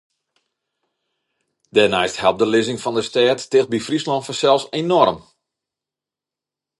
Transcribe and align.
Dêrneist 1.75 2.17
helpt 2.21 2.41
de 2.41 2.47
lizzing 2.51 2.79
fan 2.83 2.97
de 2.97 3.03
stêd 3.09 3.39
ticht 3.51 3.71
by 3.71 3.79
Fryslân 3.87 4.25
fansels 4.27 4.65
enoarm. 4.79 5.17